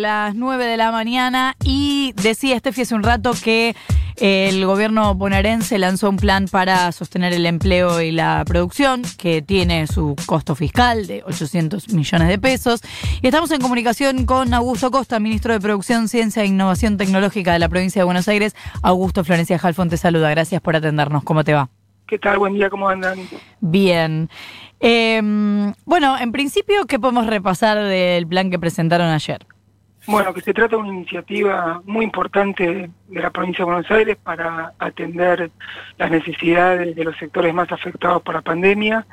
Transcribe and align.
las 0.00 0.34
9 0.34 0.64
de 0.64 0.76
la 0.76 0.90
mañana 0.90 1.56
y 1.62 2.12
decía 2.16 2.56
Estefi 2.56 2.82
hace 2.82 2.94
un 2.94 3.02
rato 3.02 3.32
que 3.42 3.76
el 4.16 4.66
gobierno 4.66 5.14
bonaerense 5.14 5.78
lanzó 5.78 6.10
un 6.10 6.16
plan 6.16 6.46
para 6.50 6.92
sostener 6.92 7.32
el 7.32 7.46
empleo 7.46 8.02
y 8.02 8.10
la 8.10 8.44
producción 8.46 9.02
que 9.16 9.40
tiene 9.40 9.86
su 9.86 10.14
costo 10.26 10.54
fiscal 10.54 11.06
de 11.06 11.22
800 11.24 11.92
millones 11.94 12.28
de 12.28 12.38
pesos. 12.38 12.82
Y 13.22 13.26
estamos 13.26 13.50
en 13.50 13.60
comunicación 13.60 14.26
con 14.26 14.52
Augusto 14.52 14.90
Costa, 14.90 15.20
ministro 15.20 15.52
de 15.52 15.60
Producción, 15.60 16.08
Ciencia 16.08 16.42
e 16.42 16.46
Innovación 16.46 16.96
Tecnológica 16.96 17.52
de 17.52 17.58
la 17.58 17.68
provincia 17.68 18.00
de 18.00 18.04
Buenos 18.04 18.28
Aires. 18.28 18.54
Augusto 18.82 19.24
Florencia 19.24 19.58
Jalfón 19.58 19.88
te 19.88 19.96
saluda. 19.96 20.30
Gracias 20.30 20.60
por 20.60 20.76
atendernos. 20.76 21.24
¿Cómo 21.24 21.44
te 21.44 21.54
va? 21.54 21.70
¿Qué 22.06 22.18
tal? 22.18 22.38
Buen 22.38 22.54
día, 22.54 22.68
¿cómo 22.68 22.88
andan? 22.88 23.18
Bien. 23.60 24.28
Em, 24.80 25.72
bueno, 25.84 26.18
en 26.18 26.32
principio, 26.32 26.86
¿qué 26.86 26.98
podemos 26.98 27.26
repasar 27.26 27.78
del 27.78 28.26
plan 28.26 28.50
que 28.50 28.58
presentaron 28.58 29.08
ayer? 29.08 29.46
Bueno, 30.06 30.32
que 30.32 30.40
se 30.40 30.54
trata 30.54 30.76
de 30.76 30.82
una 30.82 30.94
iniciativa 30.94 31.82
muy 31.84 32.04
importante 32.04 32.90
de 33.08 33.20
la 33.20 33.30
provincia 33.30 33.64
de 33.64 33.70
Buenos 33.70 33.90
Aires 33.90 34.16
para 34.16 34.72
atender 34.78 35.50
las 35.98 36.10
necesidades 36.10 36.96
de 36.96 37.04
los 37.04 37.16
sectores 37.18 37.52
más 37.52 37.70
afectados 37.70 38.22
por 38.22 38.34
la 38.34 38.40
pandemia, 38.40 39.06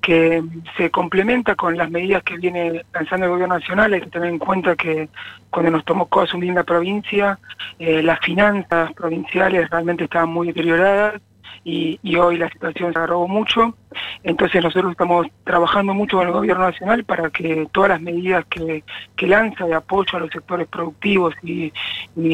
que 0.00 0.42
se 0.78 0.90
complementa 0.90 1.54
con 1.56 1.76
las 1.76 1.90
medidas 1.90 2.22
que 2.22 2.38
viene 2.38 2.84
lanzando 2.92 3.26
el 3.26 3.32
gobierno 3.32 3.58
nacional. 3.58 3.92
Hay 3.92 4.00
que 4.00 4.06
tener 4.06 4.30
en 4.30 4.38
cuenta 4.38 4.76
que 4.76 5.10
cuando 5.50 5.72
nos 5.72 5.84
tomó 5.84 6.08
asumir 6.10 6.54
la 6.54 6.64
provincia, 6.64 7.38
eh, 7.78 8.02
las 8.02 8.18
finanzas 8.20 8.92
provinciales 8.94 9.68
realmente 9.68 10.04
estaban 10.04 10.30
muy 10.30 10.48
deterioradas 10.48 11.20
y, 11.64 12.16
hoy 12.16 12.38
la 12.38 12.48
situación 12.48 12.92
se 12.92 12.98
agravó 12.98 13.28
mucho. 13.28 13.74
Entonces 14.22 14.62
nosotros 14.62 14.92
estamos 14.92 15.26
trabajando 15.44 15.94
mucho 15.94 16.18
con 16.18 16.26
el 16.26 16.32
gobierno 16.32 16.64
nacional 16.64 17.04
para 17.04 17.30
que 17.30 17.66
todas 17.72 17.90
las 17.90 18.00
medidas 18.02 18.44
que, 18.46 18.82
lanza 19.26 19.64
de 19.66 19.74
apoyo 19.74 20.16
a 20.16 20.20
los 20.20 20.30
sectores 20.30 20.68
productivos 20.68 21.34
y, 21.42 21.72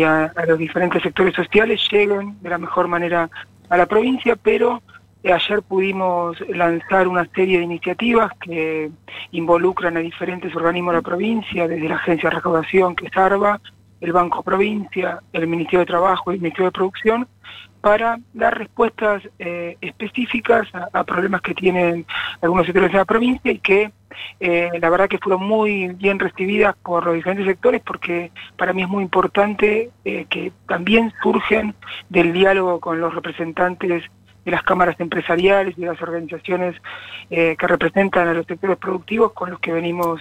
a, 0.02 0.32
los 0.46 0.58
diferentes 0.58 1.02
sectores 1.02 1.34
sociales 1.34 1.80
lleguen 1.90 2.36
de 2.42 2.50
la 2.50 2.58
mejor 2.58 2.88
manera 2.88 3.30
a 3.68 3.76
la 3.76 3.86
provincia, 3.86 4.36
pero 4.36 4.82
eh, 5.22 5.32
ayer 5.32 5.62
pudimos 5.62 6.38
lanzar 6.48 7.06
una 7.06 7.24
serie 7.34 7.58
de 7.58 7.64
iniciativas 7.64 8.32
que 8.40 8.90
involucran 9.32 9.96
a 9.96 10.00
diferentes 10.00 10.54
organismos 10.56 10.92
de 10.92 10.98
la 10.98 11.02
provincia, 11.02 11.68
desde 11.68 11.88
la 11.88 11.96
Agencia 11.96 12.30
de 12.30 12.36
Recaudación, 12.36 12.96
que 12.96 13.06
es 13.06 13.16
ARBA, 13.16 13.60
el 14.06 14.12
Banco 14.12 14.42
Provincia, 14.42 15.20
el 15.32 15.46
Ministerio 15.48 15.80
de 15.80 15.86
Trabajo 15.86 16.30
y 16.30 16.36
el 16.36 16.40
Ministerio 16.40 16.66
de 16.66 16.72
Producción, 16.72 17.28
para 17.80 18.18
dar 18.32 18.56
respuestas 18.58 19.22
eh, 19.38 19.76
específicas 19.80 20.66
a, 20.92 21.04
problemas 21.04 21.40
que 21.40 21.54
tienen 21.54 22.06
algunos 22.40 22.66
sectores 22.66 22.90
de 22.90 22.98
la 22.98 23.04
provincia 23.04 23.52
y 23.52 23.58
que 23.58 23.92
eh, 24.40 24.70
la 24.80 24.90
verdad 24.90 25.08
que 25.08 25.18
fueron 25.18 25.44
muy 25.44 25.88
bien 25.88 26.18
recibidas 26.18 26.74
por 26.82 27.04
los 27.04 27.14
diferentes 27.14 27.46
sectores 27.46 27.82
porque 27.84 28.32
para 28.56 28.72
mí 28.72 28.82
es 28.82 28.88
muy 28.88 29.04
importante 29.04 29.90
eh, 30.04 30.26
que 30.28 30.52
también 30.66 31.12
surgen 31.22 31.74
del 32.08 32.32
diálogo 32.32 32.80
con 32.80 33.00
los 33.00 33.14
representantes 33.14 34.02
de 34.46 34.50
las 34.50 34.62
cámaras 34.62 34.98
empresariales 34.98 35.76
y 35.76 35.82
de 35.82 35.88
las 35.88 36.00
organizaciones 36.00 36.74
que 37.28 37.56
representan 37.58 38.28
a 38.28 38.32
los 38.32 38.46
sectores 38.46 38.78
productivos 38.78 39.32
con 39.32 39.50
los 39.50 39.58
que 39.58 39.72
venimos 39.72 40.20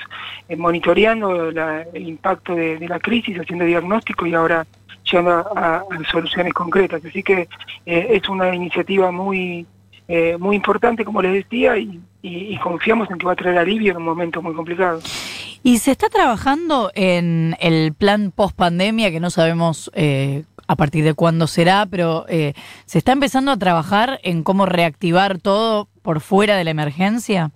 monitoreando 0.58 1.50
el 1.50 2.08
impacto 2.08 2.56
de, 2.56 2.86
la 2.90 3.00
crisis, 3.00 3.40
haciendo 3.40 3.66
diagnóstico 3.66 4.26
y 4.26 4.34
ahora 4.34 4.66
llegando 5.06 5.48
a, 5.56 5.84
soluciones 6.12 6.53
concretas. 6.53 7.03
Así 7.06 7.23
que 7.23 7.48
eh, 7.86 8.08
es 8.09 8.28
una 8.30 8.53
iniciativa 8.53 9.12
muy, 9.12 9.66
eh, 10.08 10.38
muy 10.38 10.56
importante, 10.56 11.06
como 11.06 11.22
les 11.22 11.34
decía, 11.34 11.78
y, 11.78 12.02
confiamos 12.64 13.12
en 13.12 13.20
que 13.20 13.26
va 13.28 13.34
a 13.34 13.36
traer 13.36 13.59
alivio 13.59 13.92
en 13.92 13.98
un 13.98 14.03
momento 14.03 14.42
muy 14.42 14.56
complicado. 14.56 15.00
¿Y 15.62 15.78
se 15.78 15.92
está 15.92 16.09
trabajando 16.09 16.92
en 16.96 17.56
el 17.59 17.94
plan 17.94 18.31
post 18.31 18.56
pandemia, 18.56 19.12
que 19.12 19.20
no 19.20 19.30
sabemos 19.30 19.92
eh, 19.94 20.44
a 20.67 20.75
partir 20.75 21.03
de 21.03 21.13
cuándo 21.13 21.47
será, 21.47 21.85
pero 21.85 22.25
se 22.27 22.97
está 22.97 23.11
empezando 23.11 23.52
a 23.52 23.58
trabajar 23.58 24.19
en 24.23 24.44
cómo 24.44 24.66
reactivar 24.66 25.38
todo 25.40 25.88
por 26.01 26.22
fuera 26.22 26.56
de 26.56 26.63
la 26.63 26.72
emergencia? 26.72 27.51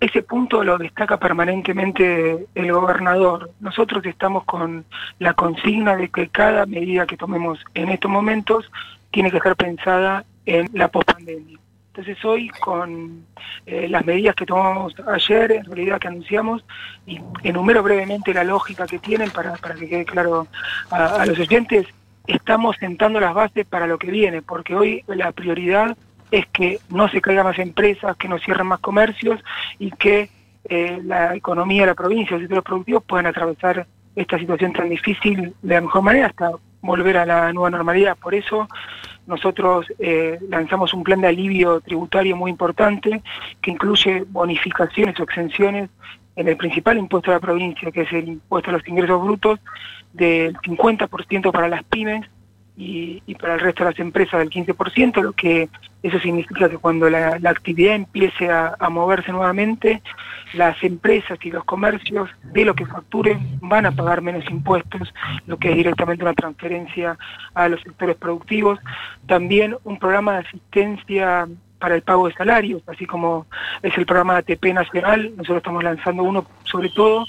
Ese 0.00 0.22
punto 0.22 0.64
lo 0.64 0.78
destaca 0.78 1.18
permanentemente 1.18 2.46
el 2.54 2.72
gobernador. 2.72 3.50
Nosotros 3.60 4.04
estamos 4.06 4.44
con 4.44 4.86
la 5.18 5.34
consigna 5.34 5.94
de 5.94 6.08
que 6.08 6.28
cada 6.28 6.64
medida 6.64 7.06
que 7.06 7.18
tomemos 7.18 7.62
en 7.74 7.90
estos 7.90 8.10
momentos 8.10 8.70
tiene 9.10 9.30
que 9.30 9.36
estar 9.36 9.56
pensada 9.56 10.24
en 10.46 10.70
la 10.72 10.88
pospandemia. 10.88 11.58
Entonces 11.88 12.24
hoy 12.24 12.48
con 12.48 13.26
eh, 13.66 13.88
las 13.90 14.06
medidas 14.06 14.34
que 14.34 14.46
tomamos 14.46 14.94
ayer, 15.06 15.52
en 15.52 15.64
realidad 15.66 15.98
que 15.98 16.08
anunciamos, 16.08 16.64
y 17.06 17.20
enumero 17.42 17.82
brevemente 17.82 18.32
la 18.32 18.44
lógica 18.44 18.86
que 18.86 19.00
tienen 19.00 19.30
para, 19.30 19.56
para 19.56 19.74
que 19.74 19.86
quede 19.86 20.06
claro 20.06 20.46
a 20.90 21.26
los 21.26 21.38
oyentes, 21.38 21.86
estamos 22.26 22.76
sentando 22.78 23.20
las 23.20 23.34
bases 23.34 23.66
para 23.66 23.86
lo 23.86 23.98
que 23.98 24.10
viene, 24.10 24.42
porque 24.42 24.74
hoy 24.74 25.04
la 25.06 25.32
prioridad 25.32 25.96
es 26.30 26.46
que 26.46 26.78
no 26.90 27.08
se 27.08 27.20
caigan 27.20 27.46
más 27.46 27.58
empresas, 27.58 28.16
que 28.16 28.28
no 28.28 28.38
cierren 28.38 28.66
más 28.66 28.80
comercios 28.80 29.40
y 29.78 29.90
que 29.90 30.30
eh, 30.64 31.00
la 31.04 31.34
economía 31.34 31.82
de 31.82 31.88
la 31.88 31.94
provincia, 31.94 32.32
los 32.32 32.42
sectores 32.42 32.64
productivos 32.64 33.04
puedan 33.04 33.26
atravesar 33.26 33.86
esta 34.14 34.38
situación 34.38 34.72
tan 34.72 34.88
difícil 34.88 35.54
de 35.62 35.74
la 35.74 35.80
mejor 35.80 36.02
manera 36.02 36.26
hasta 36.26 36.50
volver 36.82 37.16
a 37.16 37.26
la 37.26 37.52
nueva 37.52 37.70
normalidad. 37.70 38.16
Por 38.16 38.34
eso 38.34 38.68
nosotros 39.26 39.86
eh, 39.98 40.38
lanzamos 40.48 40.92
un 40.94 41.02
plan 41.02 41.20
de 41.20 41.28
alivio 41.28 41.80
tributario 41.80 42.36
muy 42.36 42.50
importante 42.50 43.22
que 43.60 43.70
incluye 43.70 44.24
bonificaciones 44.28 45.18
o 45.20 45.22
exenciones 45.22 45.90
en 46.36 46.48
el 46.48 46.56
principal 46.56 46.98
impuesto 46.98 47.30
de 47.30 47.36
la 47.36 47.40
provincia, 47.40 47.90
que 47.90 48.02
es 48.02 48.12
el 48.12 48.28
impuesto 48.28 48.70
a 48.70 48.74
los 48.74 48.88
ingresos 48.88 49.22
brutos, 49.22 49.60
del 50.12 50.56
50% 50.56 51.52
para 51.52 51.68
las 51.68 51.84
pymes 51.84 52.28
y, 52.76 53.34
para 53.34 53.54
el 53.54 53.60
resto 53.60 53.84
de 53.84 53.90
las 53.90 54.00
empresas 54.00 54.40
del 54.40 54.48
15%, 54.48 55.20
lo 55.22 55.32
que 55.32 55.68
eso 56.02 56.18
significa 56.18 56.68
que 56.68 56.78
cuando 56.78 57.10
la, 57.10 57.38
actividad 57.44 57.94
empiece 57.94 58.50
a, 58.50 58.76
moverse 58.88 59.32
nuevamente, 59.32 60.02
las 60.54 60.82
empresas 60.82 61.38
y 61.42 61.50
los 61.50 61.64
comercios 61.64 62.30
de 62.42 62.64
lo 62.64 62.74
que 62.74 62.86
facturen 62.86 63.58
van 63.60 63.84
a 63.84 63.92
pagar 63.92 64.22
menos 64.22 64.44
impuestos, 64.50 65.12
lo 65.46 65.58
que 65.58 65.70
es 65.70 65.76
directamente 65.76 66.24
una 66.24 66.32
transferencia 66.32 67.18
a 67.54 67.68
los 67.68 67.82
sectores 67.82 68.16
productivos. 68.16 68.78
También 69.26 69.76
un 69.84 69.98
programa 69.98 70.32
de 70.34 70.48
asistencia 70.48 71.46
para 71.78 71.94
el 71.94 72.02
pago 72.02 72.28
de 72.28 72.34
salarios, 72.34 72.82
así 72.86 73.06
como 73.06 73.46
es 73.82 73.96
el 73.96 74.06
programa 74.06 74.38
ATP 74.38 74.66
nacional, 74.72 75.32
nosotros 75.36 75.58
estamos 75.58 75.84
lanzando 75.84 76.22
uno 76.22 76.46
sobre 76.64 76.90
todo 76.90 77.26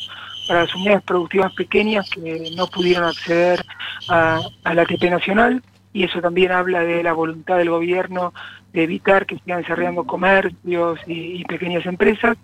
para 0.52 0.64
las 0.64 0.76
unidades 0.76 1.04
productivas 1.04 1.54
pequeñas 1.54 2.10
que 2.10 2.52
no 2.58 2.68
pudieron 2.68 3.06
acceder 3.06 3.64
a, 4.10 4.42
la 4.66 4.82
ATP 4.82 5.04
nacional. 5.04 5.64
Y 5.94 6.04
eso 6.04 6.20
también 6.20 6.52
habla 6.52 6.82
de 6.82 7.02
la 7.02 7.14
voluntad 7.14 7.58
del 7.58 7.70
gobierno 7.70 8.34
de 8.74 8.84
evitar 8.84 9.26
que 9.26 9.40
sigan 9.40 9.64
cerrando 9.64 10.04
comercios 10.04 11.00
y, 11.08 11.46
pequeñas 11.46 11.86
empresas. 11.86 12.38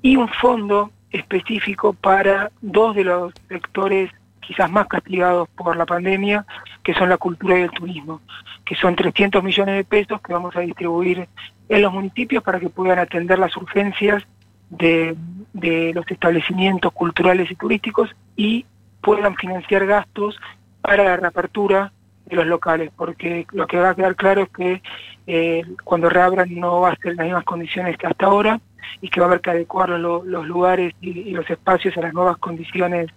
Y 0.00 0.16
un 0.16 0.28
fondo 0.28 0.92
específico 1.10 1.92
para 1.92 2.50
dos 2.62 2.96
de 2.96 3.04
los 3.04 3.34
sectores 3.50 4.10
quizás 4.40 4.70
más 4.70 4.86
castigados 4.86 5.46
por 5.50 5.76
la 5.76 5.84
pandemia, 5.84 6.46
que 6.82 6.94
son 6.94 7.10
la 7.10 7.18
cultura 7.18 7.58
y 7.58 7.62
el 7.64 7.70
turismo, 7.70 8.22
que 8.64 8.76
son 8.76 8.96
300 8.96 9.44
millones 9.44 9.74
de 9.74 9.84
pesos 9.84 10.22
que 10.22 10.32
vamos 10.32 10.56
a 10.56 10.60
distribuir 10.60 11.28
en 11.68 11.82
los 11.82 11.92
municipios 11.92 12.42
para 12.42 12.58
que 12.58 12.70
puedan 12.70 12.98
atender 12.98 13.38
las 13.38 13.54
urgencias 13.58 14.22
de, 14.70 15.14
los 15.52 16.10
establecimientos 16.10 16.92
culturales 16.92 17.50
y 17.50 17.56
turísticos 17.56 18.10
y 18.36 18.66
puedan 19.00 19.34
financiar 19.36 19.86
gastos 19.86 20.38
para 20.80 21.04
la 21.04 21.16
reapertura 21.16 21.92
de 22.26 22.36
los 22.36 22.46
locales, 22.46 22.90
porque 22.96 23.46
lo 23.52 23.66
que 23.66 23.78
va 23.78 23.90
a 23.90 23.94
quedar 23.94 24.14
claro 24.14 24.42
es 24.42 24.48
que 24.50 24.82
eh, 25.26 25.64
cuando 25.84 26.08
reabran 26.08 26.54
no 26.54 26.80
va 26.80 26.90
a 26.90 26.96
ser 26.96 27.16
las 27.16 27.26
mismas 27.26 27.44
condiciones 27.44 27.96
que 27.96 28.06
hasta 28.06 28.26
ahora 28.26 28.60
y 29.00 29.08
que 29.08 29.20
va 29.20 29.26
a 29.26 29.28
haber 29.30 29.40
que 29.40 29.50
adecuar 29.50 29.90
los 29.90 30.46
lugares 30.46 30.94
y, 31.00 31.30
los 31.30 31.48
espacios 31.48 31.96
a 31.96 32.00
las 32.00 32.14
nuevas 32.14 32.38
condiciones 32.38 33.10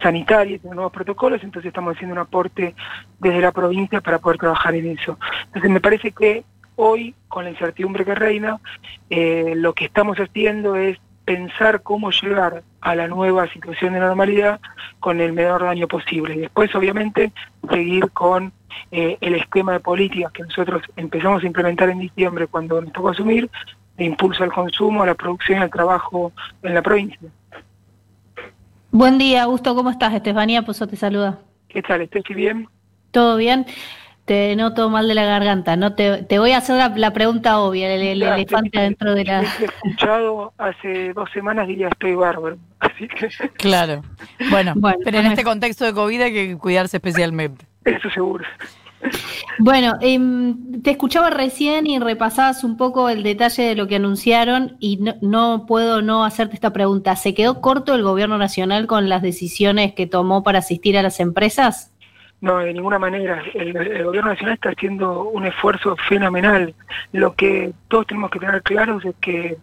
sanitarias, 0.00 0.60
a 0.64 0.68
los 0.68 0.74
nuevos 0.74 0.92
protocolos, 0.92 1.42
entonces 1.42 1.68
estamos 1.68 1.94
haciendo 1.94 2.14
un 2.14 2.18
aporte 2.18 2.74
desde 3.18 3.40
la 3.40 3.52
provincia 3.52 4.00
para 4.00 4.18
poder 4.18 4.38
trabajar 4.38 4.74
en 4.74 4.98
eso. 4.98 5.18
Entonces 5.46 5.70
me 5.70 5.80
parece 5.80 6.12
que 6.12 6.44
hoy, 6.76 7.14
con 7.28 7.44
la 7.44 7.50
incertidumbre 7.50 8.04
que 8.04 8.14
reina, 8.14 8.60
eh, 9.10 9.54
lo 9.56 9.72
que 9.72 9.86
estamos 9.86 10.18
haciendo 10.18 10.76
es 10.76 10.98
pensar 11.26 11.82
cómo 11.82 12.10
llegar 12.10 12.62
a 12.80 12.94
la 12.94 13.08
nueva 13.08 13.52
situación 13.52 13.92
de 13.92 14.00
normalidad 14.00 14.60
con 15.00 15.20
el 15.20 15.32
menor 15.32 15.64
daño 15.64 15.88
posible. 15.88 16.36
Y 16.36 16.38
después, 16.38 16.74
obviamente, 16.74 17.32
seguir 17.68 18.10
con 18.12 18.52
eh, 18.92 19.18
el 19.20 19.34
esquema 19.34 19.72
de 19.72 19.80
políticas 19.80 20.32
que 20.32 20.44
nosotros 20.44 20.82
empezamos 20.94 21.42
a 21.42 21.46
implementar 21.46 21.90
en 21.90 21.98
diciembre 21.98 22.46
cuando 22.46 22.80
nos 22.80 22.92
tocó 22.92 23.10
asumir, 23.10 23.50
de 23.96 24.04
impulso 24.04 24.44
al 24.44 24.52
consumo, 24.52 25.02
a 25.02 25.06
la 25.06 25.14
producción 25.14 25.58
y 25.58 25.62
al 25.62 25.70
trabajo 25.70 26.32
en 26.62 26.74
la 26.74 26.82
provincia. 26.82 27.28
Buen 28.92 29.18
día, 29.18 29.42
Augusto, 29.42 29.74
¿cómo 29.74 29.90
estás? 29.90 30.14
Estefanía 30.14 30.62
Pozo 30.62 30.86
te 30.86 30.96
saluda. 30.96 31.40
¿Qué 31.68 31.82
tal? 31.82 32.02
¿Estás 32.02 32.22
bien? 32.28 32.68
¿Todo 33.10 33.36
bien? 33.36 33.66
Te 34.26 34.56
noto 34.56 34.90
mal 34.90 35.06
de 35.08 35.14
la 35.14 35.24
garganta. 35.24 35.76
No 35.76 35.94
te, 35.94 36.24
te 36.24 36.38
voy 36.38 36.50
a 36.50 36.58
hacer 36.58 36.90
la, 36.96 37.12
pregunta 37.12 37.60
obvia, 37.60 37.94
el, 37.94 38.22
elefante 38.22 38.80
dentro 38.80 39.14
de 39.14 39.24
la. 39.24 39.42
He 39.42 39.64
escuchado 39.64 40.52
hace 40.58 41.12
dos 41.14 41.30
semanas 41.32 41.68
diría 41.68 41.88
estoy 41.88 42.14
bárbaro. 42.14 42.58
Así 42.80 43.08
que. 43.08 43.28
Claro. 43.56 44.02
Bueno, 44.50 44.74
pero 45.04 45.18
en 45.18 45.26
este 45.26 45.44
contexto 45.44 45.84
de 45.84 45.94
COVID 45.94 46.20
hay 46.20 46.32
que 46.32 46.58
cuidarse 46.58 46.98
especialmente. 46.98 47.64
Eso 47.84 48.10
seguro. 48.10 48.44
Bueno, 49.58 49.96
em, 50.00 50.82
te 50.82 50.90
escuchaba 50.90 51.30
recién 51.30 51.86
y 51.86 51.98
repasabas 52.00 52.64
un 52.64 52.76
poco 52.76 53.08
el 53.08 53.22
detalle 53.22 53.62
de 53.62 53.74
lo 53.76 53.86
que 53.86 53.96
anunciaron 53.96 54.76
y 54.80 54.96
no, 54.96 55.14
no, 55.20 55.66
puedo 55.66 56.02
no 56.02 56.24
hacerte 56.24 56.54
esta 56.54 56.72
pregunta. 56.72 57.14
¿Se 57.14 57.32
quedó 57.32 57.60
corto 57.60 57.94
el 57.94 58.02
gobierno 58.02 58.38
nacional 58.38 58.88
con 58.88 59.08
las 59.08 59.22
decisiones 59.22 59.94
que 59.94 60.06
tomó 60.06 60.42
para 60.42 60.58
asistir 60.58 60.98
a 60.98 61.02
las 61.02 61.20
empresas? 61.20 61.92
No, 62.40 62.58
de 62.58 62.74
ninguna 62.74 62.98
manera. 62.98 63.42
El, 63.54 63.72
gobierno 64.04 64.30
nacional 64.30 64.54
está 64.54 64.70
haciendo 64.70 65.24
un 65.24 65.46
esfuerzo 65.46 65.96
fenomenal. 66.08 66.74
Lo 67.12 67.34
que 67.34 67.72
todos 67.88 68.06
tenemos 68.06 68.30
que 68.30 68.38
tener 68.38 68.62
claro 68.62 69.00
es 69.02 69.14
que, 69.20 69.56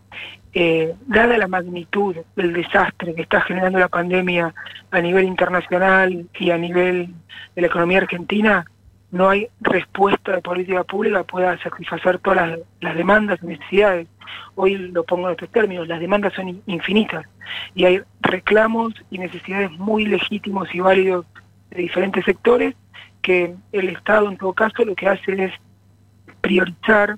eh, 0.55 0.95
dada 1.07 1.37
la 1.37 1.47
magnitud 1.47 2.15
del 2.35 2.53
desastre 2.53 3.15
que 3.15 3.23
está 3.23 3.41
generando 3.41 3.79
la 3.79 3.87
pandemia 3.87 4.53
a 4.91 5.01
nivel 5.01 5.25
internacional 5.25 6.27
y 6.39 6.51
a 6.51 6.57
nivel 6.57 7.13
de 7.55 7.61
la 7.61 7.67
economía 7.67 7.99
argentina, 7.99 8.65
no 9.11 9.29
hay 9.29 9.47
respuesta 9.61 10.31
de 10.31 10.41
política 10.41 10.83
pública 10.83 11.19
que 11.19 11.25
pueda 11.25 11.57
satisfacer 11.59 12.17
todas 12.17 12.59
las, 12.81 12.95
demandas 12.95 13.39
y 13.43 13.45
necesidades. 13.45 14.07
Hoy 14.55 14.75
lo 14.75 15.03
pongo 15.03 15.27
en 15.27 15.33
estos 15.33 15.49
términos, 15.49 15.87
las 15.87 15.99
demandas 15.99 16.33
son 16.33 16.61
infinitas 16.65 17.25
y 17.75 17.85
hay 17.85 18.01
reclamos 18.21 18.93
y 19.11 19.19
necesidades 19.19 19.71
muy 19.71 20.05
legítimos 20.05 20.73
y 20.73 20.79
válidos 20.79 21.27
de 21.73 21.81
diferentes 21.81 22.23
sectores 22.25 22.75
que 23.21 23.55
el 23.71 23.89
Estado 23.89 24.29
en 24.29 24.37
todo 24.37 24.53
caso 24.53 24.83
lo 24.85 24.95
que 24.95 25.07
hace 25.07 25.45
es 25.45 25.53
priorizar 26.41 27.17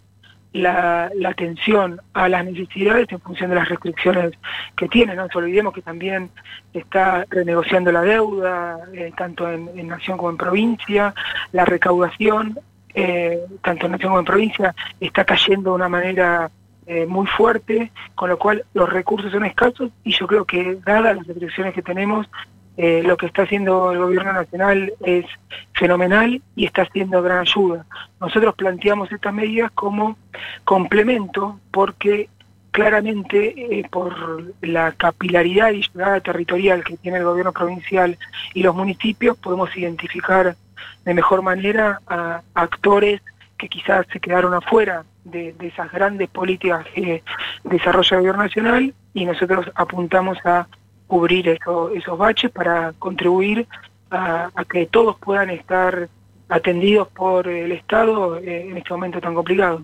la, 0.54 1.12
atención 1.26 2.00
a 2.14 2.30
las 2.30 2.46
necesidades 2.46 3.08
en 3.12 3.20
función 3.20 3.50
de 3.50 3.58
las 3.58 3.68
restricciones 3.68 4.32
que 4.78 4.88
tiene. 4.88 5.16
No 5.16 5.24
nos 5.24 5.36
olvidemos 5.36 5.74
que 5.74 5.82
también 5.82 6.30
está 6.74 7.26
renegociando 7.30 7.92
la 7.92 8.02
deuda, 8.02 8.80
eh, 8.94 9.12
tanto 9.18 9.52
en, 9.52 9.88
nación 9.88 10.18
como 10.18 10.30
en 10.30 10.38
provincia, 10.38 11.14
la 11.52 11.66
recaudación, 11.66 12.58
eh, 12.94 13.40
tanto 13.62 13.88
en 13.88 13.92
nación 13.94 14.12
como 14.12 14.20
en 14.20 14.26
provincia, 14.26 14.76
está 15.02 15.26
cayendo 15.26 15.72
de 15.72 15.76
una 15.76 15.90
manera 15.90 16.50
eh, 16.88 17.06
muy 17.06 17.28
fuerte, 17.28 17.92
con 18.14 18.30
lo 18.30 18.38
cual 18.38 18.64
los 18.74 18.88
recursos 18.90 19.32
son 19.32 19.44
escasos 19.44 19.92
y 20.04 20.12
yo 20.12 20.26
creo 20.26 20.46
que 20.46 20.78
dadas 20.86 21.18
las 21.18 21.28
restricciones 21.28 21.74
que 21.74 21.82
tenemos, 21.82 22.30
eh, 22.78 23.02
lo 23.04 23.16
que 23.16 23.28
está 23.28 23.44
haciendo 23.44 23.92
el 23.92 24.00
gobierno 24.00 24.34
nacional 24.34 24.94
es 25.02 25.26
fenomenal 25.74 26.42
y 26.56 26.66
está 26.66 26.82
haciendo 26.82 27.22
gran 27.22 27.40
ayuda. 27.40 27.86
Nosotros 28.20 28.54
planteamos 28.56 29.12
estas 29.12 29.34
medidas 29.34 29.72
como 29.72 30.18
complemento 30.66 31.60
porque 31.72 32.30
claramente 32.72 33.80
eh, 33.80 33.88
por 33.90 34.54
la 34.62 34.92
capilaridad 34.92 35.72
y 35.72 35.84
llegada 35.84 36.20
territorial 36.20 36.84
que 36.84 36.98
tiene 36.98 37.20
el 37.20 37.24
gobierno 37.24 37.54
provincial 37.54 38.18
y 38.54 38.64
los 38.64 38.76
municipios 38.76 39.38
podemos 39.38 39.76
identificar 39.78 40.58
de 41.06 41.14
mejor 41.14 41.42
manera 41.42 42.02
a, 42.08 42.42
actores 42.54 43.22
que 43.58 43.70
quizás 43.70 44.06
se 44.12 44.20
quedaron 44.20 44.54
afuera 44.54 45.06
de, 45.24 45.54
de, 45.54 45.68
esas 45.68 45.90
grandes 45.90 46.28
políticas 46.28 46.86
que 46.94 47.24
desarrolla 47.64 48.18
el 48.18 48.22
gobierno 48.24 48.44
nacional 48.44 48.94
y 49.14 49.24
nosotros 49.24 49.72
apuntamos 49.76 50.38
a 50.44 50.68
cubrir 51.08 51.48
esos 51.50 52.18
baches 52.18 52.52
para 52.52 52.94
contribuir 52.94 53.68
a, 54.12 54.52
que 54.70 54.86
todos 54.86 55.18
puedan 55.20 55.50
estar 55.50 56.10
atendidos 56.50 57.08
por 57.10 57.48
el 57.48 57.72
Estado 57.72 58.38
eh, 58.38 58.70
en 58.70 58.78
este 58.78 58.92
momento 58.92 59.20
tan 59.20 59.34
complicado. 59.34 59.82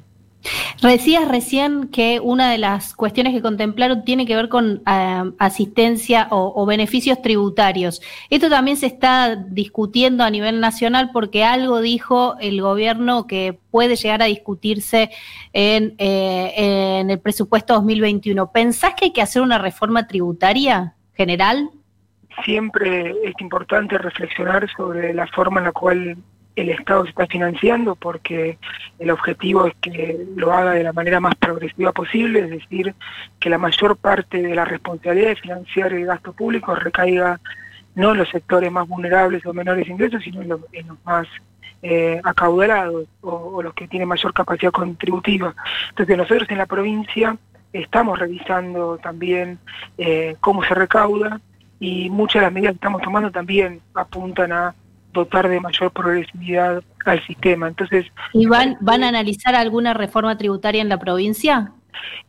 Decías 0.82 1.28
recién 1.28 1.90
que 1.90 2.20
una 2.20 2.50
de 2.50 2.58
las 2.58 2.96
cuestiones 2.96 3.34
que 3.34 3.42
contemplaron 3.44 4.04
tiene 4.04 4.26
que 4.26 4.36
ver 4.36 4.50
con 4.50 4.82
eh, 4.88 5.32
asistencia 5.38 6.28
o, 6.32 6.66
beneficios 6.66 7.22
tributarios. 7.22 8.02
Esto 8.32 8.50
también 8.50 8.78
se 8.78 8.88
está 8.88 9.36
discutiendo 9.36 10.24
a 10.24 10.32
nivel 10.32 10.60
nacional 10.60 11.12
porque 11.14 11.44
algo 11.44 11.82
dijo 11.82 12.36
el 12.40 12.62
gobierno 12.62 13.28
que 13.28 13.60
puede 13.70 13.96
llegar 13.96 14.24
a 14.24 14.26
discutirse 14.26 15.12
en, 15.54 15.94
eh, 16.00 16.54
en 16.56 17.12
el 17.12 17.20
presupuesto 17.20 17.76
2021. 17.76 18.52
¿Pensás 18.52 18.96
que 18.96 19.06
hay 19.06 19.14
que 19.14 19.22
hacer 19.22 19.44
una 19.44 19.60
reforma 19.60 20.08
tributaria? 20.08 20.96
General? 21.22 21.70
Siempre 22.44 23.14
es 23.24 23.36
importante 23.40 23.98
reflexionar 23.98 24.68
sobre 24.76 25.14
la 25.14 25.28
forma 25.28 25.60
en 25.60 25.66
la 25.66 25.72
cual 25.72 26.18
el 26.56 26.70
Estado 26.70 27.04
se 27.04 27.10
está 27.10 27.28
financiando, 27.28 27.96
porque 27.96 28.58
el 29.00 29.10
objetivo 29.12 29.68
es 29.68 29.76
que 29.82 30.26
lo 30.36 30.52
haga 30.52 30.72
de 30.72 30.84
la 30.84 30.94
manera 30.94 31.20
más 31.20 31.36
progresiva 31.36 31.92
posible, 31.92 32.40
es 32.40 32.50
decir, 32.50 32.94
que 33.40 33.50
la 33.50 33.58
mayor 33.58 33.98
parte 33.98 34.42
de 34.42 34.56
la 34.56 34.66
responsabilidad 34.66 35.30
de 35.30 35.36
financiar 35.36 35.94
el 35.94 36.06
gasto 36.06 36.34
público 36.34 36.76
recaiga 36.76 37.40
no 37.94 38.12
en 38.12 38.18
los 38.18 38.30
sectores 38.30 38.72
más 38.72 38.88
vulnerables 38.88 39.46
o 39.46 39.54
menores 39.54 39.88
ingresos, 39.88 40.24
sino 40.24 40.42
en 40.42 40.50
los, 40.50 40.62
más 41.06 41.28
eh, 41.84 42.20
acaudalados 42.24 43.06
o, 43.22 43.30
o, 43.30 43.64
los 43.64 43.74
que 43.74 43.88
tienen 43.88 44.08
mayor 44.08 44.34
capacidad 44.34 44.72
contributiva. 44.72 45.54
Entonces 45.90 46.18
nosotros 46.18 46.50
en 46.50 46.58
la 46.58 46.66
provincia 46.66 47.38
estamos 47.74 48.20
revisando 48.20 48.98
también 48.98 49.60
eh, 49.98 50.36
cómo 50.40 50.64
se 50.64 50.74
recauda 50.74 51.40
y 51.80 52.10
muchas 52.10 52.42
de 52.42 52.46
las 52.46 52.54
medidas 52.54 52.72
que 52.74 52.76
estamos 52.76 53.02
tomando 53.02 53.32
también 53.32 53.82
apuntan 53.94 54.52
a 54.52 54.76
dotar 55.14 55.48
de 55.50 55.60
mayor 55.60 55.92
progresividad 55.92 56.84
al 57.06 57.26
sistema. 57.26 57.68
Entonces, 57.68 58.06
¿Y 58.34 58.46
van, 58.46 58.78
van 58.80 59.04
a 59.04 59.10
analizar 59.10 59.56
alguna 59.56 59.94
reforma 59.94 60.38
tributaria 60.38 60.82
en 60.82 60.90
la 60.90 61.00
provincia? 61.00 61.72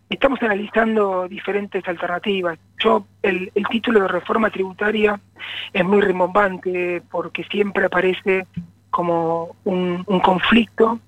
Estamos 0.08 0.42
analizando 0.42 1.28
diferentes 1.28 1.86
alternativas. 1.86 2.58
Yo, 2.78 3.06
el, 3.22 3.50
título 3.70 4.00
de 4.00 4.08
reforma 4.08 4.50
tributaria 4.50 5.18
es 5.72 5.84
muy 5.84 6.00
rimbombante 6.00 7.02
porque 7.10 7.44
siempre 7.44 7.86
aparece 7.86 8.46
como 8.90 9.56
un, 9.64 10.04
conflicto 10.22 10.98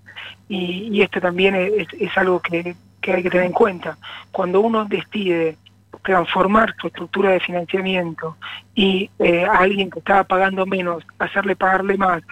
y, 0.49 1.03
esto 1.03 1.21
también 1.21 1.55
es 1.55 2.17
algo 2.17 2.41
que, 2.41 2.75
que 3.05 3.13
hay 3.13 3.23
que 3.23 3.31
tener 3.31 3.47
en 3.47 3.53
cuenta. 3.53 3.99
Cuando 4.33 4.61
uno 4.61 4.87
decide 4.87 5.59
transformar 6.03 6.75
su 6.81 6.87
estructura 6.87 7.31
de 7.33 7.41
financiamiento 7.41 8.37
y 8.75 9.11
eh, 9.19 9.45
a 9.45 9.59
alguien 9.59 9.91
que 9.91 9.99
estaba 9.99 10.25
pagando 10.25 10.65
menos, 10.65 11.05
hacerle 11.19 11.55
pagarle 11.55 11.99
más, 11.99 12.23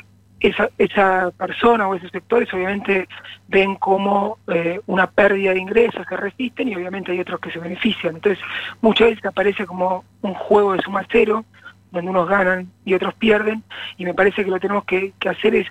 esa, 0.41 0.71
esa 0.79 1.31
persona 1.37 1.87
o 1.87 1.95
esos 1.95 2.11
sectores 2.11 2.53
obviamente 2.53 3.07
ven 3.49 3.77
como 3.77 4.39
eh, 4.49 4.81
una 4.87 5.07
pérdida 5.07 5.53
de 5.53 5.61
ingresos, 5.61 6.05
se 6.09 6.17
resisten 6.17 6.69
y 6.69 6.75
obviamente 6.75 7.13
hay 7.13 7.21
otros 7.21 7.39
que 7.39 7.53
se 7.53 7.59
benefician. 7.59 8.17
Entonces 8.17 8.43
muchas 8.81 9.11
veces 9.11 9.27
aparece 9.27 9.67
como 9.67 10.05
un 10.23 10.35
juego 10.35 10.73
de 10.73 10.83
suma 10.83 11.07
cero, 11.11 11.45
donde 11.91 12.11
unos 12.11 12.29
ganan 12.29 12.71
y 12.87 12.95
otros 12.95 13.13
pierden, 13.15 13.63
y 13.99 14.07
me 14.07 14.15
parece 14.15 14.43
que 14.43 14.51
lo 14.51 14.59
tenemos 14.59 14.85
que 14.85 15.13
hacer 15.29 15.55
es 15.55 15.67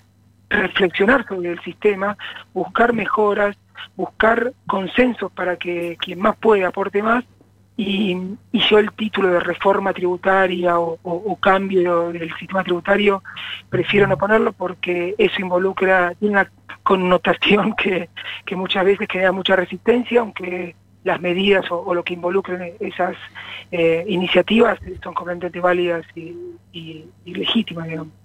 reflexionar 0.49 1.25
sobre 1.27 1.51
el 1.53 1.61
sistema, 1.61 2.15
buscar 2.53 2.93
mejoras, 2.93 3.57
buscar 3.95 4.53
consensos 4.67 5.31
para 5.31 5.57
que 5.57 5.97
quien 5.99 6.19
más 6.19 6.35
puede 6.37 6.65
aporte 6.65 7.01
más 7.03 7.23
y, 7.77 8.15
yo 8.53 8.77
el 8.77 8.91
título 8.91 9.29
de 9.29 9.39
reforma 9.39 9.93
tributaria 9.93 10.79
o, 10.79 11.37
cambio 11.39 12.11
del 12.11 12.31
sistema 12.37 12.63
tributario 12.63 13.23
prefiero 13.69 14.07
no 14.07 14.17
ponerlo 14.17 14.53
porque 14.53 15.15
eso 15.17 15.41
involucra 15.41 16.13
una 16.21 16.49
connotación 16.83 17.73
que, 17.75 18.09
muchas 18.55 18.85
veces 18.85 19.07
crea 19.07 19.31
mucha 19.31 19.55
resistencia, 19.55 20.19
aunque 20.19 20.75
las 21.03 21.19
medidas 21.19 21.65
o, 21.71 21.93
lo 21.95 22.03
que 22.03 22.13
involucren 22.13 22.73
esas 22.79 23.15
eh, 23.71 24.05
iniciativas 24.07 24.77
son 25.03 25.13
completamente 25.13 25.59
válidas 25.59 26.05
y, 26.15 26.35
y 26.71 27.33
legítimas, 27.33 27.87
digamos. 27.87 28.20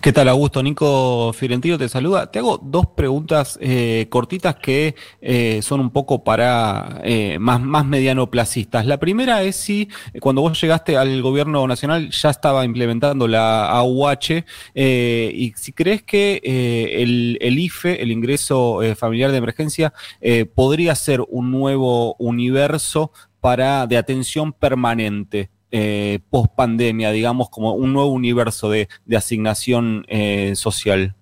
¿Qué 0.00 0.12
tal, 0.12 0.28
Augusto? 0.28 0.62
Nico 0.62 1.32
Fiorentino 1.32 1.76
te 1.78 1.88
saluda. 1.88 2.30
Te 2.30 2.38
hago 2.38 2.58
dos 2.62 2.86
preguntas 2.96 3.58
eh, 3.60 4.06
cortitas 4.08 4.56
que 4.56 4.94
eh, 5.20 5.60
son 5.62 5.80
un 5.80 5.90
poco 5.90 6.22
para 6.22 7.00
eh, 7.04 7.38
más, 7.40 7.60
más 7.60 7.84
mediano 7.84 8.30
placistas. 8.30 8.86
La 8.86 8.98
primera 8.98 9.42
es 9.42 9.56
si 9.56 9.88
cuando 10.20 10.42
vos 10.42 10.60
llegaste 10.60 10.96
al 10.96 11.22
gobierno 11.22 11.66
nacional 11.66 12.10
ya 12.10 12.30
estaba 12.30 12.64
implementando 12.64 13.26
la 13.26 13.68
AUH 13.70 14.44
y 14.74 15.52
si 15.56 15.72
crees 15.72 16.02
que 16.02 16.40
el, 16.44 17.38
el, 17.40 17.58
IFE, 17.58 18.02
el 18.02 18.12
ingreso 18.12 18.80
familiar 18.96 19.32
de 19.32 19.38
emergencia, 19.38 19.92
podría 20.54 20.94
ser 20.94 21.22
un 21.28 21.50
nuevo 21.50 22.14
universo 22.18 23.12
para 23.40 23.86
de 23.86 23.96
atención 23.96 24.52
permanente 24.52 25.50
eh, 25.78 26.20
post 26.30 26.54
pandemia, 26.56 27.10
digamos, 27.10 27.50
como 27.50 27.74
un 27.74 27.92
nuevo 27.92 28.08
universo 28.08 28.70
de, 28.70 28.88
asignación 29.14 30.06
eh, 30.08 30.56
social? 30.56 31.14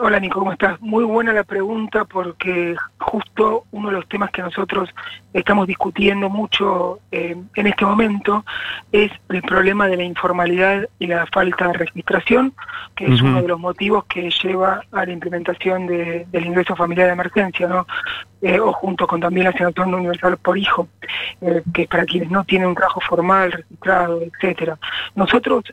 Hola 0.00 0.18
Nico, 0.18 0.38
¿cómo 0.38 0.52
estás? 0.52 0.80
Muy 0.80 1.04
buena 1.04 1.34
la 1.34 1.44
pregunta 1.44 2.06
porque 2.06 2.74
justo 3.16 3.64
uno 3.70 3.88
de 3.88 3.94
los 3.94 4.08
temas 4.08 4.30
que 4.30 4.42
nosotros 4.42 4.90
estamos 5.32 5.66
discutiendo 5.66 6.28
mucho 6.28 7.00
eh, 7.10 7.34
en 7.54 7.66
este 7.66 7.86
momento 7.86 8.44
es 8.92 9.10
el 9.30 9.40
problema 9.40 9.88
de 9.88 9.96
la 9.96 10.02
informalidad 10.02 10.86
y 10.98 11.06
la 11.06 11.24
falta 11.32 11.68
de 11.68 11.72
registración, 11.72 12.52
que 12.94 13.06
es 13.06 13.22
uno 13.22 13.40
de 13.40 13.48
los 13.48 13.58
motivos 13.58 14.04
que 14.04 14.28
lleva 14.30 14.82
a 14.92 15.06
la 15.06 15.12
implementación 15.12 15.86
del 15.86 16.44
ingreso 16.46 16.76
familiar 16.76 17.06
de 17.06 17.14
emergencia, 17.14 17.66
¿no? 17.66 17.86
Eh, 18.42 18.60
o 18.60 18.70
junto 18.74 19.06
con 19.06 19.18
también 19.18 19.44
la 19.44 19.50
asignación 19.50 19.94
universal 19.94 20.36
por 20.36 20.58
hijo, 20.58 20.86
que 21.72 21.82
es 21.82 21.88
para 21.88 22.04
quienes 22.04 22.30
no 22.30 22.44
tienen 22.44 22.68
un 22.68 22.74
trabajo 22.74 23.00
formal, 23.00 23.50
registrado, 23.50 24.20
etcétera. 24.20 24.78
Nosotros 25.14 25.64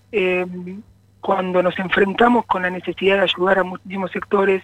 cuando 1.23 1.63
nos 1.63 1.79
enfrentamos 1.79 2.45
con 2.45 2.63
la 2.63 2.69
necesidad 2.69 3.15
de 3.15 3.21
ayudar 3.21 3.59
a 3.59 3.63
muchísimos 3.63 4.11
sectores 4.11 4.61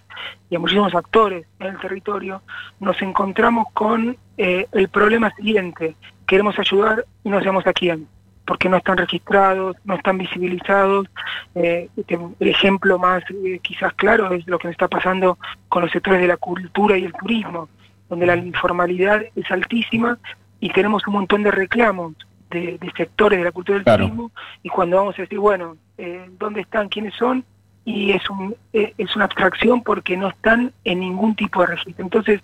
y 0.50 0.56
a 0.56 0.58
muchísimos 0.58 0.94
actores 0.94 1.46
en 1.58 1.68
el 1.68 1.78
territorio, 1.78 2.42
nos 2.80 3.00
encontramos 3.00 3.68
con 3.72 4.18
eh, 4.36 4.66
el 4.72 4.88
problema 4.90 5.30
siguiente. 5.36 5.96
Queremos 6.26 6.58
ayudar 6.58 7.06
y 7.24 7.30
no 7.30 7.38
sabemos 7.38 7.66
a 7.66 7.72
quién, 7.72 8.06
porque 8.46 8.68
no 8.68 8.76
están 8.76 8.98
registrados, 8.98 9.74
no 9.84 9.94
están 9.94 10.18
visibilizados. 10.18 11.06
Eh, 11.54 11.88
el 12.06 12.48
ejemplo 12.48 12.98
más 12.98 13.24
eh, 13.30 13.58
quizás 13.62 13.94
claro 13.94 14.30
es 14.34 14.46
lo 14.46 14.58
que 14.58 14.68
nos 14.68 14.72
está 14.72 14.86
pasando 14.86 15.38
con 15.70 15.82
los 15.82 15.90
sectores 15.90 16.20
de 16.20 16.28
la 16.28 16.36
cultura 16.36 16.98
y 16.98 17.04
el 17.04 17.14
turismo, 17.14 17.70
donde 18.10 18.26
la 18.26 18.36
informalidad 18.36 19.22
es 19.34 19.50
altísima 19.50 20.18
y 20.60 20.68
tenemos 20.68 21.06
un 21.06 21.14
montón 21.14 21.42
de 21.42 21.52
reclamos 21.52 22.12
de, 22.50 22.78
sectores 22.96 23.38
de 23.38 23.44
la 23.44 23.52
cultura 23.52 23.78
del 23.78 23.96
turismo 23.96 24.30
y 24.62 24.68
cuando 24.68 24.98
vamos 24.98 25.18
a 25.18 25.22
decir, 25.22 25.38
bueno, 25.38 25.76
eh, 26.00 26.30
¿dónde 26.38 26.62
están? 26.62 26.88
¿Quiénes 26.88 27.14
son? 27.14 27.44
Y 27.84 28.12
es, 28.12 28.28
un, 28.30 28.56
eh, 28.72 28.94
es 28.96 29.14
una 29.16 29.26
abstracción 29.26 29.82
porque 29.82 30.16
no 30.16 30.28
están 30.28 30.72
en 30.84 31.00
ningún 31.00 31.36
tipo 31.36 31.60
de 31.60 31.68
registro. 31.68 32.04
Entonces, 32.04 32.40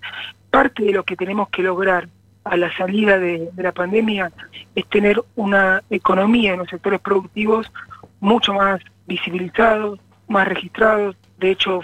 parte 0.50 0.84
de 0.84 0.92
lo 0.92 1.04
que 1.04 1.16
tenemos 1.16 1.48
que 1.48 1.62
lograr 1.62 2.08
a 2.44 2.56
la 2.56 2.75
salida 2.76 3.18
de, 3.18 3.50
la 3.56 3.72
pandemia 3.72 4.30
es 4.75 4.86
tener 4.88 5.22
una 5.34 5.82
economía 5.88 6.52
en 6.52 6.58
los 6.58 6.68
sectores 6.68 7.00
productivos 7.00 7.72
mucho 8.20 8.52
más 8.52 8.80
visibilizados, 9.06 9.98
más 10.28 10.46
registrados. 10.46 11.16
De 11.38 11.50
hecho, 11.50 11.80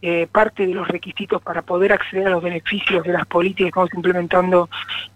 eh, 0.00 0.26
parte 0.32 0.66
de 0.66 0.74
los 0.74 0.88
requisitos 0.88 1.42
para 1.42 1.62
poder 1.62 1.92
acceder 1.92 2.28
a 2.28 2.30
los 2.30 2.42
beneficios 2.42 3.04
de 3.04 3.12
las 3.12 3.26
políticas 3.26 3.64
que 3.64 3.68
estamos 3.68 3.94
implementando 3.94 4.70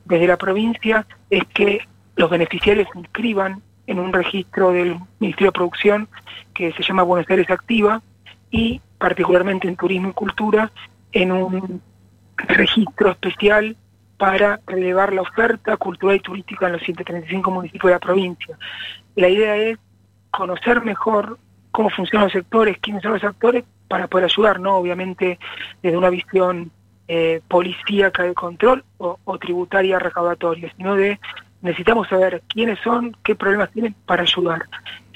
desde 0.04 0.26
la 0.26 0.37
provincia 0.37 1.06
es 1.30 1.44
que 1.54 1.80
los 2.16 2.28
beneficiarios 2.28 2.88
inscriban 2.94 3.62
en 3.86 3.98
un 3.98 4.12
registro 4.12 4.72
del 4.72 4.98
Ministerio 5.18 5.48
de 5.48 5.58
Producción 5.58 6.08
que 6.52 6.72
se 6.72 6.82
llama 6.82 7.02
Buenos 7.02 7.28
Aires 7.28 7.50
Activa 7.50 8.02
y 8.50 8.80
particularmente 8.98 9.68
en 9.68 9.76
Turismo 9.76 10.10
y 10.10 10.12
Cultura 10.12 10.70
en 11.12 11.32
un 11.32 11.82
registro 12.36 13.10
especial 13.10 13.76
para 14.16 14.60
relevar 14.66 15.12
la 15.12 15.22
oferta 15.22 15.76
cultural 15.76 16.16
y 16.16 16.20
turística 16.20 16.66
en 16.66 16.72
los 16.72 16.82
135 16.82 17.50
municipios 17.50 17.88
de 17.88 17.94
la 17.94 18.00
provincia. 18.00 18.58
La 19.16 19.28
idea 19.28 19.56
es 19.56 19.78
conocer 20.30 20.82
mejor 20.82 21.38
cómo 21.70 21.90
funcionan 21.90 22.26
los 22.26 22.32
sectores, 22.32 22.78
quiénes 22.80 23.02
son 23.02 23.12
los 23.12 23.24
actores, 23.24 23.64
para 23.88 24.08
poder 24.08 24.24
ayudar, 24.24 24.60
no 24.60 24.76
obviamente 24.76 25.38
desde 25.82 25.96
una 25.96 26.10
visión 26.10 26.70
eh, 27.06 27.42
policíaca 27.48 28.22
de 28.22 28.34
control 28.34 28.84
o, 28.98 29.18
o 29.24 29.38
tributaria 29.38 29.98
recaudatoria, 29.98 30.72
sino 30.76 30.94
de 30.96 31.20
necesitamos 31.64 32.09
saber 32.09 32.42
quiénes 32.47 32.78
son, 32.80 33.16
qué 33.25 33.35
problemas 33.35 33.73
tienen 33.73 33.94
para 34.06 34.23
ayudar. 34.23 34.66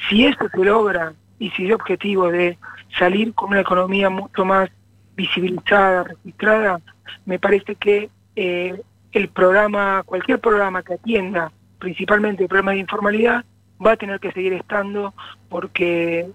Si 0.08 0.24
eso 0.24 0.48
se 0.48 0.64
logra 0.64 1.12
y 1.38 1.50
si 1.50 1.66
el 1.66 1.74
objetivo 1.74 2.30
de 2.30 2.58
salir 2.98 3.34
con 3.34 3.50
una 3.50 3.60
economía 3.60 4.08
mucho 4.08 4.46
más 4.46 4.70
visibilizada, 5.14 6.04
registrada, 6.04 6.80
me 7.26 7.38
parece 7.38 7.74
que 7.74 8.08
eh, 8.34 8.80
el 9.12 9.28
programa, 9.28 10.02
cualquier 10.04 10.40
programa 10.40 10.82
que 10.82 10.94
atienda 10.94 11.52
principalmente 11.78 12.44
el 12.44 12.48
problema 12.48 12.72
de 12.72 12.78
informalidad, 12.78 13.44
va 13.84 13.92
a 13.92 13.96
tener 13.96 14.18
que 14.18 14.32
seguir 14.32 14.54
estando 14.54 15.12
porque 15.50 16.30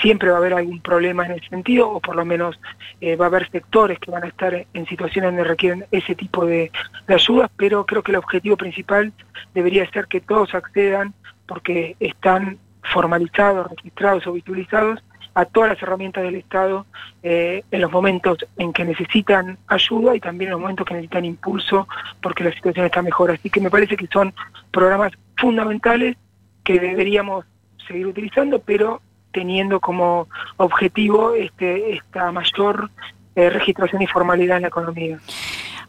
siempre 0.00 0.30
va 0.30 0.36
a 0.36 0.38
haber 0.38 0.54
algún 0.54 0.80
problema 0.80 1.26
en 1.26 1.32
ese 1.32 1.48
sentido, 1.48 1.90
o 1.90 2.00
por 2.00 2.16
lo 2.16 2.24
menos 2.24 2.58
eh, 3.00 3.16
va 3.16 3.26
a 3.26 3.28
haber 3.28 3.50
sectores 3.50 3.98
que 3.98 4.10
van 4.10 4.24
a 4.24 4.28
estar 4.28 4.66
en 4.72 4.86
situaciones 4.86 5.30
donde 5.30 5.44
requieren 5.44 5.86
ese 5.90 6.14
tipo 6.14 6.46
de, 6.46 6.70
ayudas, 7.06 7.50
pero 7.56 7.86
creo 7.86 8.02
que 8.02 8.12
el 8.12 8.16
objetivo 8.16 8.56
principal 8.56 9.12
debería 9.54 9.88
ser 9.90 10.06
que 10.06 10.20
todos 10.20 10.54
accedan, 10.54 11.14
porque 11.46 11.96
están 12.00 12.58
formalizados, 12.82 13.70
registrados 13.70 14.26
o 14.26 14.32
visualizados, 14.32 15.02
a 15.34 15.44
todas 15.44 15.70
las 15.70 15.82
herramientas 15.82 16.24
del 16.24 16.34
Estado 16.34 16.84
eh, 17.22 17.62
en 17.70 17.80
los 17.80 17.92
momentos 17.92 18.38
en 18.56 18.72
que 18.72 18.84
necesitan 18.84 19.56
ayuda 19.68 20.16
y 20.16 20.20
también 20.20 20.48
en 20.48 20.52
los 20.52 20.60
momentos 20.60 20.84
que 20.84 20.94
necesitan 20.94 21.24
impulso 21.24 21.86
porque 22.20 22.42
la 22.42 22.52
situación 22.52 22.86
está 22.86 23.02
mejor. 23.02 23.30
Así 23.30 23.48
que 23.48 23.60
me 23.60 23.70
parece 23.70 23.96
que 23.96 24.08
son 24.08 24.34
programas 24.72 25.12
fundamentales 25.36 26.16
que 26.64 26.80
deberíamos 26.80 27.44
seguir 27.86 28.08
utilizando, 28.08 28.58
pero 28.58 29.00
teniendo 29.32 29.80
como 29.80 30.28
objetivo 30.56 31.34
este, 31.34 31.94
esta 31.94 32.32
mayor 32.32 32.90
eh, 33.36 33.50
registración 33.50 34.02
y 34.02 34.06
formalidad 34.06 34.56
en 34.56 34.62
la 34.62 34.68
economía. 34.68 35.18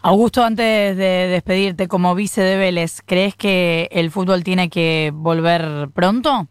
Augusto, 0.02 0.44
antes 0.44 0.96
de 0.96 1.28
despedirte 1.28 1.88
como 1.88 2.16
vice 2.16 2.42
de 2.42 2.58
Vélez, 2.58 3.02
¿crees 3.06 3.36
que 3.36 3.90
el 3.92 4.12
fútbol 4.12 4.44
tiene 4.44 4.70
que 4.70 5.12
volver 5.14 5.90
pronto? 5.94 6.48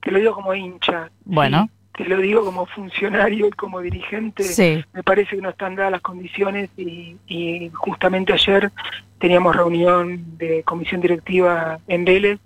Te 0.00 0.10
lo 0.10 0.18
digo 0.18 0.34
como 0.34 0.54
hincha. 0.54 1.10
Bueno. 1.24 1.68
te 1.96 2.04
lo 2.04 2.18
digo 2.18 2.44
como 2.44 2.66
funcionario 2.66 3.48
y 3.48 3.50
como 3.50 3.80
dirigente. 3.80 4.44
Sí. 4.44 4.84
Me 4.92 5.02
parece 5.02 5.36
que 5.36 5.42
no 5.42 5.50
están 5.50 5.74
dadas 5.74 5.92
las 5.92 6.00
condiciones 6.02 6.70
y, 6.76 7.16
y 7.26 7.70
justamente 7.74 8.32
ayer 8.32 8.70
teníamos 9.18 9.56
reunión 9.56 10.38
de 10.38 10.62
comisión 10.62 11.00
directiva 11.00 11.78
en 11.88 12.04
Vélez 12.04 12.38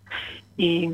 y 0.56 0.90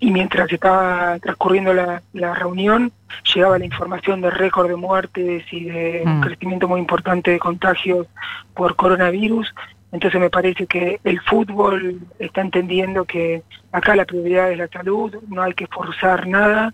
y 0.00 0.10
mientras 0.10 0.50
estaba 0.50 1.18
transcurriendo 1.18 1.74
la, 1.74 2.34
reunión 2.34 2.90
llegaba 3.34 3.58
la 3.58 3.66
información 3.66 4.22
de 4.22 4.30
récord 4.30 4.68
de 4.68 4.76
muertes 4.76 5.44
y 5.52 5.64
de 5.64 6.02
un 6.04 6.18
mm. 6.18 6.22
crecimiento 6.22 6.66
muy 6.66 6.80
importante 6.80 7.30
de 7.30 7.38
contagios 7.38 8.06
por 8.54 8.76
coronavirus. 8.76 9.54
Entonces 9.92 10.20
me 10.20 10.30
parece 10.30 10.66
que 10.66 11.00
el 11.04 11.20
fútbol 11.20 12.00
está 12.18 12.40
entendiendo 12.40 13.04
que 13.04 13.42
acá 13.72 13.94
la 13.94 14.06
prioridad 14.06 14.50
es 14.50 14.58
la 14.58 14.68
salud, 14.68 15.14
no 15.28 15.42
hay 15.42 15.52
que 15.52 15.66
forzar 15.66 16.26
nada 16.26 16.72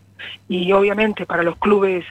y 0.48 0.70
obviamente 0.72 1.26
para 1.26 1.42
los 1.42 1.56
clubes 1.56 2.04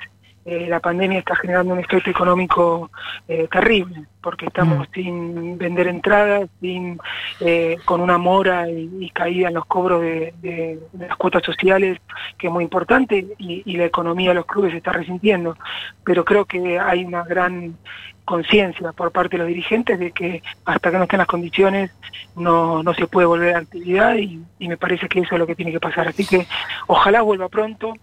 eh, 0.47 0.67
la 0.69 0.79
pandemia 0.79 1.17
está 1.17 1.35
generando 1.35 1.73
un 1.73 1.79
efecto 1.79 2.11
económico 2.11 2.91
eh, 3.27 3.47
terrible, 3.51 4.03
porque 4.21 4.45
estamos 4.45 4.87
mm. 4.89 4.93
sin 4.93 5.57
vender 5.57 5.87
entradas, 5.87 6.47
sin 6.61 6.99
eh, 7.39 7.77
con 7.83 7.99
una 7.99 8.19
mora 8.19 8.69
y, 8.69 9.09
caída 9.09 9.47
en 9.47 9.55
los 9.55 9.65
cobros 9.65 10.01
de, 10.03 10.79
las 10.99 11.17
cuotas 11.17 11.41
sociales, 11.41 11.99
que 12.37 12.45
es 12.45 12.53
muy 12.53 12.63
importante, 12.63 13.25
y, 13.39 13.63
y, 13.65 13.75
la 13.75 13.85
economía 13.85 14.29
de 14.29 14.35
los 14.35 14.45
clubes 14.45 14.71
se 14.71 14.77
está 14.77 14.91
resintiendo. 14.91 15.57
Pero 16.03 16.23
creo 16.23 16.45
que 16.45 16.77
hay 16.77 17.03
una 17.03 17.23
gran 17.23 17.75
conciencia 18.23 18.91
por 18.91 19.11
parte 19.11 19.37
de 19.37 19.39
los 19.39 19.47
dirigentes 19.47 19.97
de 19.97 20.11
que 20.11 20.43
hasta 20.65 20.91
que 20.91 20.97
no 20.97 21.03
estén 21.03 21.19
las 21.19 21.27
condiciones 21.27 21.91
no, 22.35 22.83
no 22.83 22.93
se 22.93 23.07
puede 23.07 23.27
volver 23.27 23.49
a 23.49 23.53
la 23.53 23.59
actividad 23.59 24.15
y, 24.17 24.43
me 24.59 24.77
parece 24.77 25.07
que 25.07 25.19
eso 25.21 25.35
es 25.35 25.39
lo 25.39 25.47
que 25.47 25.55
tiene 25.55 25.71
que 25.71 25.79
pasar. 25.79 26.07
Así 26.07 26.25
que 26.25 26.45
ojalá 26.87 27.21
vuelva 27.21 27.49
pronto, 27.49 27.93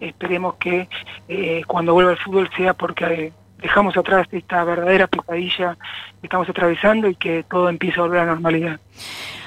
esperemos 0.00 0.54
que 0.56 0.88
eh, 1.28 1.62
cuando 1.66 1.94
vuelva 1.94 2.12
el 2.12 2.18
fútbol 2.18 2.50
sea 2.56 2.74
porque 2.74 3.32
dejamos 3.58 3.96
atrás 3.96 4.26
esta 4.32 4.64
verdadera 4.64 5.06
pesadilla 5.06 5.76
que 6.20 6.26
estamos 6.26 6.48
atravesando 6.48 7.08
y 7.08 7.14
que 7.14 7.44
todo 7.48 7.68
empiece 7.68 8.00
a 8.00 8.02
volver 8.02 8.20
a 8.20 8.24
la 8.26 8.32
normalidad. 8.32 8.80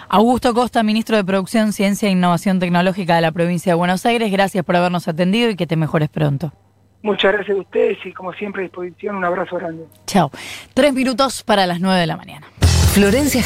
Augusto 0.07 0.53
Costa, 0.53 0.83
ministro 0.83 1.17
de 1.17 1.23
Producción, 1.23 1.73
Ciencia 1.73 2.07
e 2.07 2.11
Innovación 2.11 2.59
Tecnológica 2.59 3.15
de 3.15 3.21
la 3.21 3.31
provincia 3.31 3.71
de 3.71 3.75
Buenos 3.75 4.05
Aires, 4.05 4.31
gracias 4.31 4.63
por 4.63 4.75
habernos 4.75 5.07
atendido 5.07 5.49
y 5.49 5.55
que 5.55 5.67
te 5.67 5.75
mejores 5.75 6.09
pronto. 6.09 6.53
Muchas 7.01 7.33
gracias 7.33 7.57
a 7.57 7.61
ustedes 7.61 7.97
y 8.03 8.11
como 8.13 8.33
siempre 8.33 8.63
a 8.63 8.63
disposición, 8.63 9.15
un 9.15 9.25
abrazo 9.25 9.57
grande. 9.57 9.85
Chao. 10.07 10.31
Tres 10.73 10.93
minutos 10.93 11.43
para 11.43 11.67
las 11.67 11.79
nueve 11.79 11.99
de 11.99 12.07
la 12.07 12.17
mañana. 12.17 12.47
Florencia 12.93 13.41